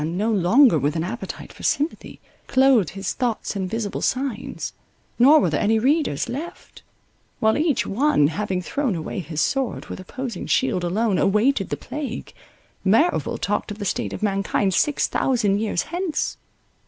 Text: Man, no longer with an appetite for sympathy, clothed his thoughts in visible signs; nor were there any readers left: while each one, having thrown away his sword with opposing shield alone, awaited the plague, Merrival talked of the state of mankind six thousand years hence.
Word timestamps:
Man, 0.01 0.17
no 0.17 0.31
longer 0.31 0.79
with 0.79 0.95
an 0.95 1.03
appetite 1.03 1.53
for 1.53 1.61
sympathy, 1.61 2.19
clothed 2.47 2.89
his 2.97 3.13
thoughts 3.13 3.55
in 3.55 3.67
visible 3.67 4.01
signs; 4.01 4.73
nor 5.19 5.39
were 5.39 5.51
there 5.51 5.61
any 5.61 5.77
readers 5.77 6.27
left: 6.27 6.81
while 7.39 7.55
each 7.55 7.85
one, 7.85 8.29
having 8.29 8.63
thrown 8.63 8.95
away 8.95 9.19
his 9.19 9.41
sword 9.41 9.89
with 9.89 9.99
opposing 9.99 10.47
shield 10.47 10.83
alone, 10.83 11.19
awaited 11.19 11.69
the 11.69 11.77
plague, 11.77 12.33
Merrival 12.83 13.37
talked 13.37 13.69
of 13.69 13.77
the 13.77 13.85
state 13.85 14.11
of 14.11 14.23
mankind 14.23 14.73
six 14.73 15.05
thousand 15.07 15.59
years 15.59 15.83
hence. 15.83 16.37